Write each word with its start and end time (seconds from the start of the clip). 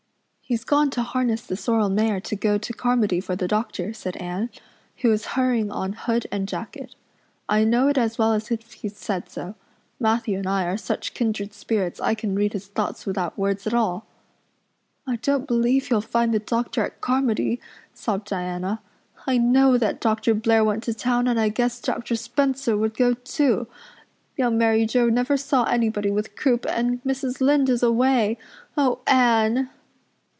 "He's 0.51 0.65
gone 0.65 0.89
to 0.89 1.01
harness 1.01 1.45
the 1.45 1.55
sorrel 1.55 1.87
mare 1.87 2.19
to 2.19 2.35
go 2.35 2.57
to 2.57 2.73
Carmody 2.73 3.21
for 3.21 3.37
the 3.37 3.47
doctor," 3.47 3.93
said 3.93 4.17
Anne, 4.17 4.49
who 4.97 5.07
was 5.07 5.27
hurrying 5.37 5.71
on 5.71 5.93
hood 5.93 6.27
and 6.29 6.45
jacket. 6.45 6.93
"I 7.47 7.63
know 7.63 7.87
it 7.87 7.97
as 7.97 8.17
well 8.17 8.33
as 8.33 8.51
if 8.51 8.73
he'd 8.73 8.97
said 8.97 9.29
so. 9.29 9.55
Matthew 9.97 10.37
and 10.39 10.45
I 10.47 10.65
are 10.65 10.75
such 10.75 11.13
kindred 11.13 11.53
spirits 11.53 12.01
I 12.01 12.15
can 12.15 12.35
read 12.35 12.51
his 12.51 12.67
thoughts 12.67 13.05
without 13.05 13.37
words 13.37 13.65
at 13.65 13.73
all." 13.73 14.05
"I 15.07 15.15
don't 15.15 15.47
believe 15.47 15.87
he'll 15.87 16.01
find 16.01 16.33
the 16.33 16.39
doctor 16.39 16.83
at 16.83 16.99
Carmody," 16.99 17.61
sobbed 17.93 18.27
Diana. 18.27 18.81
"I 19.25 19.37
know 19.37 19.77
that 19.77 20.01
Dr. 20.01 20.33
Blair 20.33 20.65
went 20.65 20.83
to 20.83 20.93
town 20.93 21.29
and 21.29 21.39
I 21.39 21.47
guess 21.47 21.79
Dr. 21.79 22.17
Spencer 22.17 22.75
would 22.75 22.97
go 22.97 23.13
too. 23.13 23.67
Young 24.35 24.57
Mary 24.57 24.85
Joe 24.85 25.07
never 25.07 25.37
saw 25.37 25.63
anybody 25.63 26.11
with 26.11 26.35
croup 26.35 26.65
and 26.67 27.01
Mrs. 27.05 27.39
Lynde 27.39 27.69
is 27.69 27.83
away. 27.83 28.37
Oh, 28.75 28.99
Anne!" 29.07 29.69